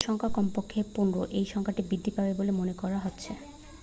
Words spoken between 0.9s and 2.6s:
15 এই সংখ্যা বৃদ্ধি পাবে বলে